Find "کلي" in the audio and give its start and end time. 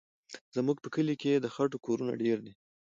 0.95-1.15